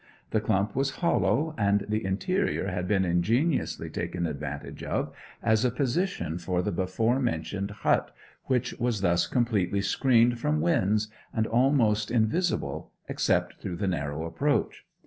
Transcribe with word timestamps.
The 0.31 0.41
clump 0.41 0.75
was 0.75 0.89
hollow, 0.95 1.53
and 1.59 1.85
the 1.87 2.03
interior 2.03 2.69
had 2.69 2.87
been 2.87 3.05
ingeniously 3.05 3.87
taken 3.91 4.25
advantage 4.25 4.81
of 4.83 5.13
as 5.43 5.63
a 5.63 5.69
position 5.69 6.39
for 6.39 6.63
the 6.63 6.71
before 6.71 7.19
mentioned 7.19 7.69
hut, 7.69 8.09
which 8.45 8.73
was 8.79 9.01
thus 9.01 9.27
completely 9.27 9.81
screened 9.81 10.39
from 10.39 10.59
winds, 10.59 11.09
and 11.35 11.45
almost 11.45 12.09
invisible, 12.09 12.91
except 13.07 13.61
through 13.61 13.75
the 13.75 13.85
narrow 13.87 14.25
approach. 14.25 14.87